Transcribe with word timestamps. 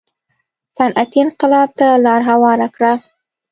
صنعتي 0.77 1.19
انقلاب 1.25 1.69
ته 1.79 1.87
لار 2.05 2.21
هواره 2.29 2.67
کړه. 2.75 2.91